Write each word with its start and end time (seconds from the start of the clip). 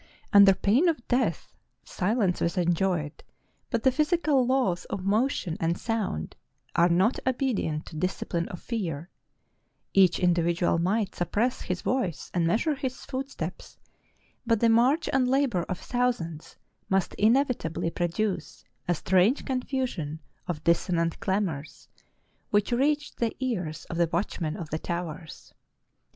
Under 0.33 0.55
pain 0.55 0.89
of 0.89 1.07
death, 1.07 1.53
silence 1.83 2.41
was 2.41 2.57
enjoined: 2.57 3.23
but 3.69 3.83
the 3.83 3.91
physi 3.91 4.23
cal 4.23 4.43
laws 4.43 4.85
of 4.85 5.05
motion 5.05 5.57
and 5.59 5.77
sound 5.77 6.35
are 6.75 6.89
not 6.89 7.19
obedient 7.27 7.85
to 7.85 7.95
dis 7.95 8.19
cipline 8.19 8.51
or 8.51 8.57
fear; 8.57 9.11
each 9.93 10.17
individual 10.17 10.79
might 10.79 11.13
suppress 11.13 11.61
his 11.61 11.83
voice 11.83 12.31
and 12.33 12.47
measure 12.47 12.73
his 12.73 13.05
footsteps; 13.05 13.77
but 14.43 14.59
the 14.59 14.69
march 14.69 15.07
and 15.13 15.27
labor 15.27 15.61
of 15.69 15.77
thousands 15.77 16.55
must 16.89 17.13
inevitably 17.19 17.91
produce 17.91 18.65
a 18.87 18.95
strange 18.95 19.45
confusion 19.45 20.19
of 20.47 20.63
dissonant 20.63 21.19
clamors, 21.19 21.89
which 22.49 22.71
reached 22.71 23.17
the 23.17 23.35
ears 23.39 23.85
of 23.85 23.97
the 23.97 24.09
watchmen 24.11 24.57
of 24.57 24.71
the 24.71 24.79
towers. 24.79 25.53